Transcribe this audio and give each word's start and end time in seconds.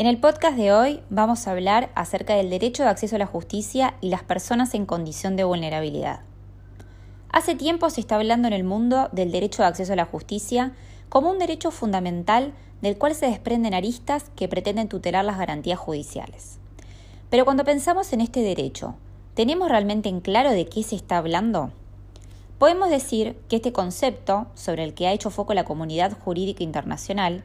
En 0.00 0.06
el 0.06 0.16
podcast 0.16 0.56
de 0.56 0.72
hoy 0.72 1.02
vamos 1.10 1.46
a 1.46 1.50
hablar 1.50 1.90
acerca 1.94 2.34
del 2.34 2.48
derecho 2.48 2.84
de 2.84 2.88
acceso 2.88 3.16
a 3.16 3.18
la 3.18 3.26
justicia 3.26 3.96
y 4.00 4.08
las 4.08 4.22
personas 4.22 4.72
en 4.72 4.86
condición 4.86 5.36
de 5.36 5.44
vulnerabilidad. 5.44 6.20
Hace 7.30 7.54
tiempo 7.54 7.90
se 7.90 8.00
está 8.00 8.16
hablando 8.16 8.48
en 8.48 8.54
el 8.54 8.64
mundo 8.64 9.10
del 9.12 9.30
derecho 9.30 9.60
de 9.60 9.68
acceso 9.68 9.92
a 9.92 9.96
la 9.96 10.06
justicia 10.06 10.72
como 11.10 11.28
un 11.28 11.38
derecho 11.38 11.70
fundamental 11.70 12.54
del 12.80 12.96
cual 12.96 13.14
se 13.14 13.26
desprenden 13.26 13.74
aristas 13.74 14.30
que 14.36 14.48
pretenden 14.48 14.88
tutelar 14.88 15.22
las 15.22 15.36
garantías 15.36 15.78
judiciales. 15.78 16.58
Pero 17.28 17.44
cuando 17.44 17.64
pensamos 17.64 18.14
en 18.14 18.22
este 18.22 18.40
derecho, 18.40 18.94
¿tenemos 19.34 19.68
realmente 19.68 20.08
en 20.08 20.22
claro 20.22 20.50
de 20.50 20.64
qué 20.64 20.82
se 20.82 20.96
está 20.96 21.18
hablando? 21.18 21.72
Podemos 22.58 22.88
decir 22.88 23.36
que 23.50 23.56
este 23.56 23.74
concepto, 23.74 24.46
sobre 24.54 24.82
el 24.82 24.94
que 24.94 25.08
ha 25.08 25.12
hecho 25.12 25.28
foco 25.28 25.52
la 25.52 25.64
comunidad 25.64 26.16
jurídica 26.18 26.62
internacional, 26.62 27.44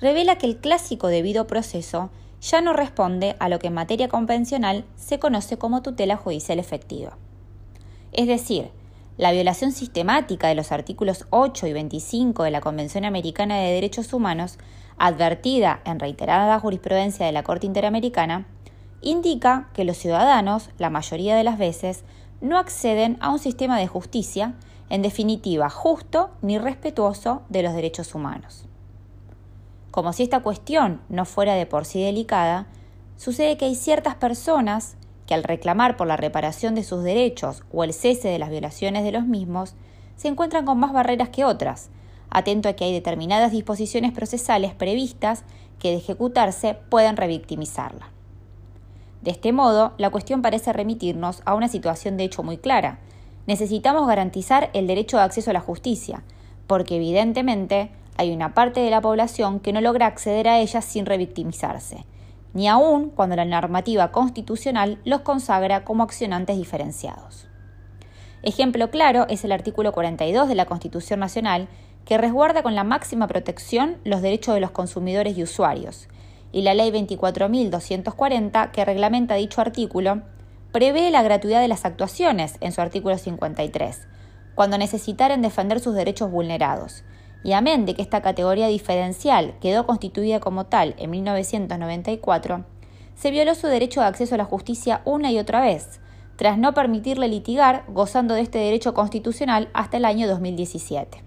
revela 0.00 0.36
que 0.38 0.46
el 0.46 0.58
clásico 0.58 1.08
debido 1.08 1.46
proceso 1.46 2.10
ya 2.40 2.60
no 2.60 2.72
responde 2.72 3.36
a 3.38 3.48
lo 3.48 3.58
que 3.58 3.66
en 3.66 3.74
materia 3.74 4.08
convencional 4.08 4.84
se 4.96 5.18
conoce 5.18 5.58
como 5.58 5.82
tutela 5.82 6.16
judicial 6.16 6.58
efectiva. 6.58 7.18
Es 8.12 8.26
decir, 8.26 8.70
la 9.18 9.32
violación 9.32 9.72
sistemática 9.72 10.48
de 10.48 10.54
los 10.54 10.72
artículos 10.72 11.26
8 11.28 11.66
y 11.66 11.72
25 11.74 12.42
de 12.42 12.50
la 12.50 12.62
Convención 12.62 13.04
Americana 13.04 13.58
de 13.58 13.72
Derechos 13.72 14.12
Humanos, 14.14 14.58
advertida 14.96 15.82
en 15.84 16.00
reiterada 16.00 16.58
jurisprudencia 16.58 17.26
de 17.26 17.32
la 17.32 17.42
Corte 17.42 17.66
Interamericana, 17.66 18.46
indica 19.02 19.68
que 19.74 19.84
los 19.84 19.98
ciudadanos, 19.98 20.70
la 20.78 20.90
mayoría 20.90 21.36
de 21.36 21.44
las 21.44 21.58
veces, 21.58 22.04
no 22.40 22.58
acceden 22.58 23.18
a 23.20 23.30
un 23.30 23.38
sistema 23.38 23.78
de 23.78 23.86
justicia, 23.86 24.54
en 24.88 25.02
definitiva, 25.02 25.68
justo 25.68 26.30
ni 26.40 26.58
respetuoso 26.58 27.42
de 27.50 27.62
los 27.62 27.74
derechos 27.74 28.14
humanos. 28.14 28.69
Como 29.90 30.12
si 30.12 30.22
esta 30.22 30.40
cuestión 30.40 31.00
no 31.08 31.24
fuera 31.24 31.54
de 31.54 31.66
por 31.66 31.84
sí 31.84 32.02
delicada, 32.02 32.66
sucede 33.16 33.56
que 33.56 33.64
hay 33.64 33.74
ciertas 33.74 34.14
personas 34.14 34.96
que 35.26 35.34
al 35.34 35.44
reclamar 35.44 35.96
por 35.96 36.06
la 36.06 36.16
reparación 36.16 36.74
de 36.74 36.84
sus 36.84 37.02
derechos 37.02 37.62
o 37.72 37.84
el 37.84 37.92
cese 37.92 38.28
de 38.28 38.38
las 38.38 38.50
violaciones 38.50 39.04
de 39.04 39.12
los 39.12 39.26
mismos, 39.26 39.74
se 40.16 40.28
encuentran 40.28 40.64
con 40.64 40.78
más 40.78 40.92
barreras 40.92 41.30
que 41.30 41.44
otras, 41.44 41.90
atento 42.30 42.68
a 42.68 42.74
que 42.74 42.84
hay 42.84 42.92
determinadas 42.92 43.52
disposiciones 43.52 44.12
procesales 44.12 44.74
previstas 44.74 45.44
que 45.78 45.90
de 45.90 45.96
ejecutarse 45.96 46.74
pueden 46.88 47.16
revictimizarla. 47.16 48.10
De 49.22 49.30
este 49.30 49.52
modo, 49.52 49.92
la 49.98 50.10
cuestión 50.10 50.40
parece 50.40 50.72
remitirnos 50.72 51.42
a 51.44 51.54
una 51.54 51.68
situación 51.68 52.16
de 52.16 52.24
hecho 52.24 52.42
muy 52.42 52.58
clara. 52.58 52.98
Necesitamos 53.46 54.06
garantizar 54.06 54.70
el 54.72 54.86
derecho 54.86 55.16
de 55.16 55.24
acceso 55.24 55.50
a 55.50 55.54
la 55.54 55.60
justicia, 55.60 56.22
porque 56.66 56.96
evidentemente 56.96 57.90
hay 58.20 58.32
una 58.32 58.52
parte 58.52 58.80
de 58.80 58.90
la 58.90 59.00
población 59.00 59.60
que 59.60 59.72
no 59.72 59.80
logra 59.80 60.04
acceder 60.04 60.46
a 60.46 60.58
ella 60.58 60.82
sin 60.82 61.06
revictimizarse, 61.06 62.04
ni 62.52 62.68
aun 62.68 63.08
cuando 63.08 63.34
la 63.34 63.46
normativa 63.46 64.12
constitucional 64.12 64.98
los 65.06 65.22
consagra 65.22 65.84
como 65.84 66.02
accionantes 66.02 66.58
diferenciados. 66.58 67.48
Ejemplo 68.42 68.90
claro 68.90 69.24
es 69.30 69.42
el 69.44 69.52
artículo 69.52 69.92
42 69.92 70.48
de 70.48 70.54
la 70.54 70.66
Constitución 70.66 71.18
Nacional, 71.18 71.68
que 72.04 72.18
resguarda 72.18 72.62
con 72.62 72.74
la 72.74 72.84
máxima 72.84 73.26
protección 73.26 73.96
los 74.04 74.20
derechos 74.20 74.54
de 74.54 74.60
los 74.60 74.70
consumidores 74.70 75.38
y 75.38 75.42
usuarios, 75.42 76.06
y 76.52 76.60
la 76.60 76.74
Ley 76.74 76.90
24.240, 76.90 78.70
que 78.70 78.84
reglamenta 78.84 79.36
dicho 79.36 79.62
artículo, 79.62 80.20
prevé 80.72 81.10
la 81.10 81.22
gratuidad 81.22 81.62
de 81.62 81.68
las 81.68 81.86
actuaciones 81.86 82.58
en 82.60 82.72
su 82.72 82.82
artículo 82.82 83.16
53, 83.16 84.06
cuando 84.54 84.76
necesitaren 84.76 85.40
defender 85.40 85.80
sus 85.80 85.94
derechos 85.94 86.30
vulnerados, 86.30 87.02
y 87.42 87.52
amén 87.52 87.86
de 87.86 87.94
que 87.94 88.02
esta 88.02 88.20
categoría 88.20 88.66
diferencial 88.68 89.54
quedó 89.60 89.86
constituida 89.86 90.40
como 90.40 90.66
tal 90.66 90.94
en 90.98 91.10
1994, 91.10 92.64
se 93.14 93.30
violó 93.30 93.54
su 93.54 93.66
derecho 93.66 94.00
de 94.00 94.06
acceso 94.06 94.34
a 94.34 94.38
la 94.38 94.44
justicia 94.44 95.02
una 95.04 95.30
y 95.30 95.38
otra 95.38 95.60
vez, 95.60 96.00
tras 96.36 96.58
no 96.58 96.72
permitirle 96.72 97.28
litigar 97.28 97.84
gozando 97.88 98.34
de 98.34 98.40
este 98.40 98.58
derecho 98.58 98.94
constitucional 98.94 99.68
hasta 99.74 99.98
el 99.98 100.06
año 100.06 100.26
2017. 100.26 101.22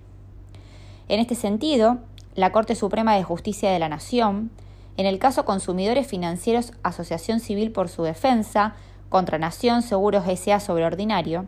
En 1.08 1.20
este 1.20 1.36
sentido, 1.36 2.00
la 2.36 2.52
Corte 2.52 2.76
Suprema 2.76 3.16
de 3.16 3.24
Justicia 3.24 3.70
de 3.70 3.80
la 3.80 3.90
Nación, 3.90 4.50
en 4.98 5.06
el 5.06 5.20
caso 5.20 5.46
Consumidores 5.46 6.08
Financieros 6.08 6.74
Asociación 6.82 7.40
Civil 7.40 7.72
por 7.72 7.90
su 7.90 8.04
Defensa 8.04 8.76
contra 9.10 9.38
Nación 9.38 9.84
Seguros 9.84 10.28
S.A. 10.28 10.60
sobre 10.60 10.86
Ordinario, 10.86 11.46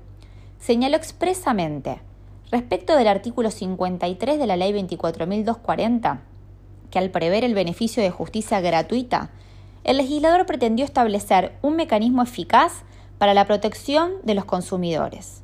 señaló 0.60 0.96
expresamente 0.98 2.02
Respecto 2.56 2.96
del 2.96 3.10
artículo 3.10 3.52
53 3.52 4.40
de 4.40 4.48
la 4.48 4.56
Ley 4.56 4.72
24.240, 4.72 6.20
que 6.90 7.00
al 7.00 7.10
prever 7.10 7.44
el 7.44 7.54
beneficio 7.54 8.02
de 8.02 8.12
justicia 8.12 8.62
gratuita, 8.62 9.30
el 9.84 9.98
legislador 9.98 10.46
pretendió 10.46 10.86
establecer 10.86 11.58
un 11.62 11.76
mecanismo 11.76 12.24
eficaz 12.24 12.84
para 13.18 13.34
la 13.34 13.44
protección 13.44 14.14
de 14.24 14.36
los 14.36 14.46
consumidores, 14.46 15.42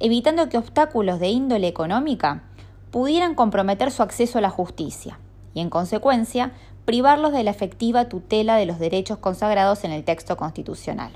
evitando 0.00 0.50
que 0.50 0.58
obstáculos 0.58 1.18
de 1.18 1.28
índole 1.28 1.66
económica 1.66 2.42
pudieran 2.90 3.34
comprometer 3.34 3.90
su 3.90 4.02
acceso 4.02 4.36
a 4.36 4.42
la 4.42 4.50
justicia 4.50 5.18
y, 5.54 5.60
en 5.60 5.70
consecuencia, 5.70 6.52
privarlos 6.84 7.32
de 7.32 7.42
la 7.42 7.52
efectiva 7.52 8.10
tutela 8.10 8.56
de 8.56 8.66
los 8.66 8.78
derechos 8.78 9.16
consagrados 9.16 9.82
en 9.84 9.92
el 9.92 10.04
texto 10.04 10.36
constitucional. 10.36 11.12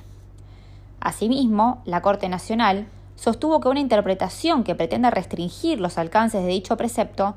Asimismo, 1.00 1.82
la 1.84 2.00
Corte 2.00 2.30
Nacional 2.30 2.86
sostuvo 3.22 3.60
que 3.60 3.68
una 3.68 3.78
interpretación 3.78 4.64
que 4.64 4.74
pretenda 4.74 5.08
restringir 5.08 5.78
los 5.78 5.96
alcances 5.96 6.42
de 6.42 6.48
dicho 6.48 6.76
precepto 6.76 7.36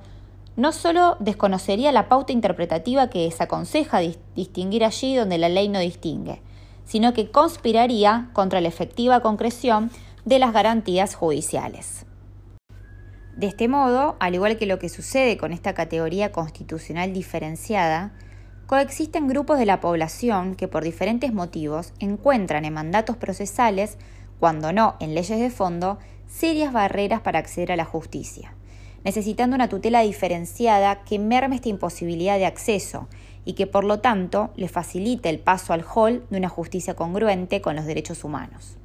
no 0.56 0.72
solo 0.72 1.16
desconocería 1.20 1.92
la 1.92 2.10
pauta 2.10 2.34
interpretativa 2.34 3.12
que 3.12 3.30
se 3.30 3.44
aconseja 3.44 4.00
distinguir 4.36 4.84
allí 4.84 5.16
donde 5.16 5.38
la 5.38 5.48
ley 5.48 5.70
no 5.70 5.78
distingue, 5.78 6.42
sino 6.86 7.14
que 7.14 7.30
conspiraría 7.30 8.32
contra 8.34 8.62
la 8.62 8.68
efectiva 8.68 9.20
concreción 9.20 9.92
de 10.24 10.40
las 10.40 10.54
garantías 10.54 11.14
judiciales. 11.14 12.08
De 13.38 13.46
este 13.46 13.68
modo, 13.68 14.16
al 14.20 14.34
igual 14.34 14.58
que 14.58 14.66
lo 14.66 14.80
que 14.80 14.90
sucede 14.90 15.38
con 15.38 15.54
esta 15.54 15.76
categoría 15.76 16.32
constitucional 16.32 17.14
diferenciada, 17.14 18.12
coexisten 18.66 19.28
grupos 19.28 19.60
de 19.60 19.68
la 19.68 19.82
población 19.82 20.56
que 20.56 20.68
por 20.68 20.84
diferentes 20.84 21.32
motivos 21.32 21.94
encuentran 22.00 22.66
en 22.66 22.74
mandatos 22.74 23.18
procesales 23.18 24.00
cuando 24.40 24.74
no 24.74 24.96
en 25.00 25.16
leyes 25.16 25.40
de 25.40 25.50
fondo, 25.50 25.98
serias 26.28 26.74
barreras 26.74 27.22
para 27.22 27.40
acceder 27.40 27.72
a 27.72 27.76
la 27.76 27.86
justicia, 27.86 28.54
necesitando 29.04 29.56
una 29.56 29.70
tutela 29.70 30.02
diferenciada 30.02 31.04
que 31.04 31.20
merme 31.20 31.56
esta 31.56 31.70
imposibilidad 31.70 32.38
de 32.38 32.46
acceso 32.46 33.08
y 33.46 33.54
que 33.54 33.68
por 33.68 33.84
lo 33.84 34.00
tanto 34.00 34.52
le 34.56 34.68
facilite 34.68 35.30
el 35.30 35.40
paso 35.40 35.72
al 35.74 35.84
hall 35.84 36.26
de 36.30 36.38
una 36.38 36.50
justicia 36.50 36.96
congruente 36.96 37.62
con 37.62 37.76
los 37.76 37.86
derechos 37.86 38.24
humanos. 38.24 38.78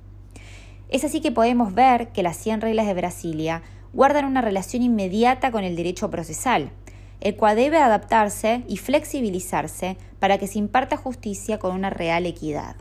Es 0.90 1.04
así 1.04 1.20
que 1.20 1.32
podemos 1.32 1.74
ver 1.74 2.08
que 2.08 2.22
las 2.22 2.36
100 2.36 2.60
reglas 2.60 2.86
de 2.86 2.94
Brasilia 2.94 3.62
guardan 3.92 4.24
una 4.24 4.42
relación 4.42 4.82
inmediata 4.82 5.50
con 5.50 5.64
el 5.64 5.76
derecho 5.76 6.10
procesal, 6.10 6.70
el 7.20 7.36
cual 7.36 7.56
debe 7.56 7.78
adaptarse 7.78 8.62
y 8.66 8.76
flexibilizarse 8.76 9.96
para 10.18 10.38
que 10.38 10.46
se 10.46 10.58
imparta 10.58 10.96
justicia 10.96 11.58
con 11.58 11.74
una 11.74 11.90
real 11.90 12.26
equidad. 12.26 12.76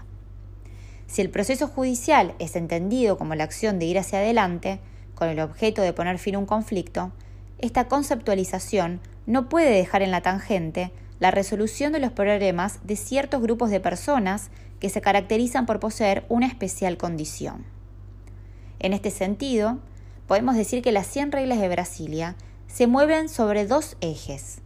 Si 1.09 1.23
el 1.23 1.31
proceso 1.31 1.67
judicial 1.67 2.35
es 2.37 2.55
entendido 2.55 3.17
como 3.17 3.33
la 3.33 3.43
acción 3.43 3.79
de 3.79 3.87
ir 3.87 3.97
hacia 3.97 4.19
adelante, 4.19 4.79
con 5.15 5.27
el 5.27 5.39
objeto 5.39 5.81
de 5.81 5.91
poner 5.91 6.19
fin 6.19 6.35
a 6.35 6.37
un 6.37 6.45
conflicto, 6.45 7.11
esta 7.57 7.87
conceptualización 7.87 9.01
no 9.25 9.49
puede 9.49 9.71
dejar 9.71 10.03
en 10.03 10.11
la 10.11 10.21
tangente 10.21 10.91
la 11.19 11.31
resolución 11.31 11.93
de 11.93 11.99
los 11.99 12.11
problemas 12.11 12.85
de 12.85 12.95
ciertos 12.95 13.41
grupos 13.41 13.71
de 13.71 13.79
personas 13.79 14.51
que 14.79 14.89
se 14.89 15.01
caracterizan 15.01 15.65
por 15.65 15.79
poseer 15.79 16.25
una 16.29 16.45
especial 16.45 16.95
condición. 16.97 17.65
En 18.77 18.93
este 18.93 19.09
sentido, 19.09 19.79
podemos 20.27 20.55
decir 20.55 20.83
que 20.83 20.91
las 20.91 21.07
100 21.07 21.31
reglas 21.31 21.59
de 21.59 21.69
Brasilia 21.69 22.35
se 22.67 22.85
mueven 22.85 23.29
sobre 23.29 23.65
dos 23.65 23.97
ejes. 23.99 24.59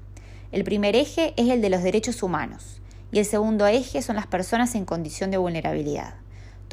El 0.52 0.66
primer 0.66 0.98
eje 0.98 1.34
es 1.38 1.50
el 1.50 1.62
de 1.62 1.70
los 1.70 1.84
derechos 1.84 2.22
humanos 2.22 2.82
y 3.14 3.20
el 3.20 3.26
segundo 3.26 3.66
eje 3.66 4.02
son 4.02 4.18
las 4.18 4.28
personas 4.28 4.76
en 4.76 4.84
condición 4.84 5.32
de 5.32 5.38
vulnerabilidad 5.38 6.23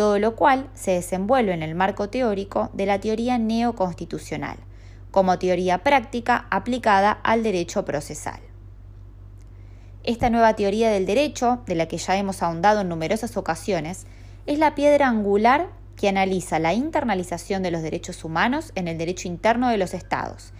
todo 0.00 0.19
lo 0.19 0.35
cual 0.35 0.70
se 0.73 0.93
desenvuelve 0.93 1.52
en 1.52 1.62
el 1.62 1.75
marco 1.75 2.08
teórico 2.08 2.70
de 2.73 2.87
la 2.87 2.99
teoría 3.00 3.37
neoconstitucional, 3.37 4.56
como 5.11 5.38
teoría 5.38 5.82
práctica 5.82 6.47
aplicada 6.49 7.12
al 7.12 7.43
derecho 7.43 7.85
procesal. 7.85 8.41
Esta 10.02 10.31
nueva 10.31 10.56
teoría 10.56 10.91
del 10.91 11.05
derecho, 11.05 11.61
de 11.67 11.75
la 11.75 11.87
que 11.87 11.99
ya 11.99 12.17
hemos 12.17 12.43
ahondado 12.43 12.81
en 12.81 12.88
numerosas 12.88 13.37
ocasiones, 13.37 14.06
es 14.47 14.58
la 14.58 14.75
piedra 14.75 15.06
angular 15.06 15.69
que 15.97 16.08
analiza 16.08 16.58
la 16.58 16.73
internalización 16.73 17.62
de 17.62 17.70
los 17.70 17.82
derechos 17.82 18.25
humanos 18.25 18.73
en 18.76 18.88
el 18.88 18.97
derecho 18.97 19.29
interno 19.29 19.69
de 19.69 19.76
los 19.76 19.93
estados, 19.93 20.55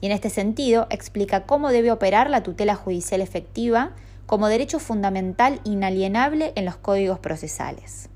y 0.00 0.06
en 0.06 0.12
este 0.12 0.30
sentido 0.30 0.86
explica 0.88 1.44
cómo 1.44 1.68
debe 1.68 1.90
operar 1.92 2.30
la 2.30 2.42
tutela 2.42 2.76
judicial 2.76 3.20
efectiva 3.20 3.90
como 4.24 4.48
derecho 4.48 4.78
fundamental 4.78 5.60
inalienable 5.64 6.54
en 6.56 6.64
los 6.64 6.76
códigos 6.76 7.18
procesales. 7.18 8.08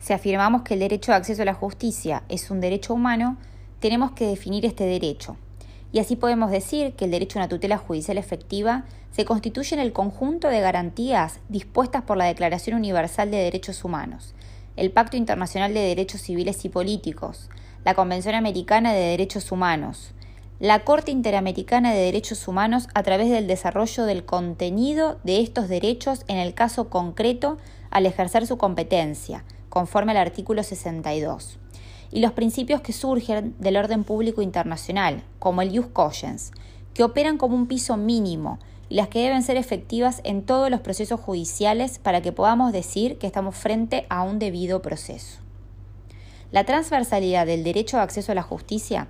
Si 0.00 0.14
afirmamos 0.14 0.62
que 0.62 0.74
el 0.74 0.80
derecho 0.80 1.12
de 1.12 1.18
acceso 1.18 1.42
a 1.42 1.44
la 1.44 1.54
justicia 1.54 2.22
es 2.30 2.50
un 2.50 2.60
derecho 2.60 2.94
humano, 2.94 3.36
tenemos 3.80 4.12
que 4.12 4.26
definir 4.26 4.64
este 4.64 4.84
derecho. 4.84 5.36
y 5.92 5.98
así 5.98 6.14
podemos 6.14 6.52
decir 6.52 6.92
que 6.94 7.04
el 7.04 7.10
derecho 7.10 7.38
a 7.38 7.42
una 7.42 7.48
tutela 7.48 7.76
judicial 7.76 8.16
efectiva 8.16 8.84
se 9.10 9.24
constituye 9.24 9.74
en 9.74 9.80
el 9.80 9.92
conjunto 9.92 10.46
de 10.46 10.60
garantías 10.60 11.40
dispuestas 11.48 12.02
por 12.02 12.16
la 12.16 12.26
Declaración 12.26 12.76
Universal 12.76 13.30
de 13.30 13.38
Derechos 13.38 13.84
Humanos, 13.84 14.34
el 14.76 14.92
Pacto 14.92 15.16
Internacional 15.16 15.74
de 15.74 15.80
Derechos 15.80 16.20
Civiles 16.20 16.64
y 16.64 16.68
Políticos, 16.68 17.50
la 17.84 17.94
Convención 17.94 18.36
Americana 18.36 18.92
de 18.92 19.00
Derechos 19.00 19.50
Humanos, 19.50 20.12
la 20.60 20.84
Corte 20.84 21.10
Interamericana 21.10 21.92
de 21.92 22.00
Derechos 22.00 22.46
Humanos 22.46 22.86
a 22.94 23.02
través 23.02 23.28
del 23.28 23.48
desarrollo 23.48 24.04
del 24.04 24.24
contenido 24.24 25.18
de 25.24 25.40
estos 25.40 25.68
derechos 25.68 26.24
en 26.28 26.38
el 26.38 26.54
caso 26.54 26.88
concreto 26.88 27.58
al 27.90 28.06
ejercer 28.06 28.46
su 28.46 28.58
competencia, 28.58 29.44
conforme 29.70 30.12
al 30.12 30.18
artículo 30.18 30.62
62 30.62 31.58
y 32.12 32.20
los 32.20 32.32
principios 32.32 32.80
que 32.80 32.92
surgen 32.92 33.54
del 33.58 33.76
orden 33.76 34.04
público 34.04 34.42
internacional, 34.42 35.22
como 35.38 35.62
el 35.62 35.74
Jus 35.74 35.86
Cogens, 35.86 36.52
que 36.92 37.04
operan 37.04 37.38
como 37.38 37.56
un 37.56 37.66
piso 37.66 37.96
mínimo 37.96 38.58
y 38.88 38.96
las 38.96 39.08
que 39.08 39.22
deben 39.22 39.42
ser 39.42 39.56
efectivas 39.56 40.20
en 40.24 40.42
todos 40.42 40.70
los 40.70 40.80
procesos 40.80 41.20
judiciales 41.20 41.98
para 41.98 42.20
que 42.20 42.32
podamos 42.32 42.72
decir 42.72 43.16
que 43.18 43.28
estamos 43.28 43.56
frente 43.56 44.06
a 44.10 44.22
un 44.22 44.38
debido 44.38 44.82
proceso. 44.82 45.38
La 46.50 46.64
transversalidad 46.64 47.46
del 47.46 47.62
derecho 47.62 47.96
de 47.96 48.02
acceso 48.02 48.32
a 48.32 48.34
la 48.34 48.42
justicia 48.42 49.06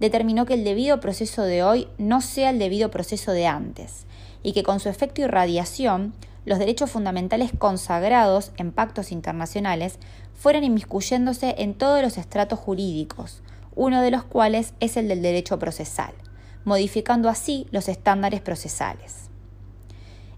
determinó 0.00 0.46
que 0.46 0.54
el 0.54 0.64
debido 0.64 1.00
proceso 1.00 1.42
de 1.42 1.62
hoy 1.62 1.88
no 1.98 2.20
sea 2.20 2.50
el 2.50 2.58
debido 2.58 2.90
proceso 2.90 3.32
de 3.32 3.46
antes, 3.46 4.06
y 4.42 4.52
que 4.52 4.62
con 4.62 4.80
su 4.80 4.88
efecto 4.88 5.22
irradiación 5.22 6.14
los 6.44 6.58
derechos 6.58 6.90
fundamentales 6.90 7.52
consagrados 7.56 8.52
en 8.56 8.72
pactos 8.72 9.12
internacionales 9.12 9.98
fueran 10.34 10.64
inmiscuyéndose 10.64 11.54
en 11.58 11.74
todos 11.74 12.02
los 12.02 12.18
estratos 12.18 12.58
jurídicos, 12.58 13.42
uno 13.74 14.02
de 14.02 14.10
los 14.10 14.24
cuales 14.24 14.74
es 14.80 14.96
el 14.96 15.08
del 15.08 15.22
derecho 15.22 15.58
procesal, 15.58 16.12
modificando 16.64 17.28
así 17.28 17.66
los 17.70 17.88
estándares 17.88 18.40
procesales. 18.40 19.30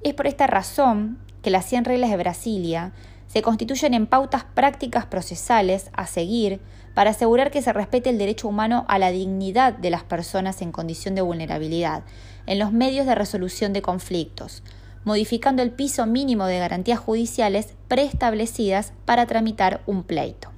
Es 0.03 0.15
por 0.15 0.27
esta 0.27 0.47
razón 0.47 1.19
que 1.43 1.51
las 1.51 1.67
100 1.67 1.85
reglas 1.85 2.11
de 2.11 2.17
Brasilia 2.17 2.93
se 3.27 3.43
constituyen 3.43 3.95
en 3.95 4.07
pautas 4.07 4.45
prácticas 4.45 5.07
procesales 5.07 5.91
a 5.93 6.07
seguir 6.07 6.61
para 6.95 7.11
asegurar 7.11 7.51
que 7.51 7.63
se 7.63 7.73
respete 7.73 8.11
el 8.11 8.19
derecho 8.19 8.49
humano 8.49 8.85
a 8.89 8.99
la 8.99 9.11
dignidad 9.11 9.75
de 9.75 9.91
las 9.91 10.05
personas 10.05 10.63
en 10.63 10.73
condición 10.73 11.15
de 11.15 11.23
vulnerabilidad 11.23 12.05
en 12.47 12.59
los 12.59 12.73
medios 12.73 13.07
de 13.07 13.15
resolución 13.15 13.73
de 13.73 13.83
conflictos, 13.83 14.63
modificando 15.05 15.63
el 15.63 15.73
piso 15.73 16.07
mínimo 16.07 16.47
de 16.47 16.59
garantías 16.59 16.99
judiciales 16.99 17.75
preestablecidas 17.89 18.93
para 19.05 19.27
tramitar 19.27 19.83
un 19.87 20.05
pleito. 20.05 20.56